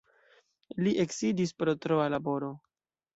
[0.87, 2.51] Li eksiĝis pro troa laboro.